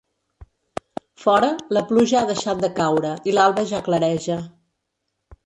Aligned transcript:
Fora, 1.25 1.49
la 1.79 1.83
pluja 1.91 2.17
ha 2.21 2.31
deixat 2.31 2.65
de 2.65 2.71
caure 2.81 3.13
i 3.33 3.37
l'alba 3.37 3.67
ja 3.75 3.83
clareja. 3.91 4.41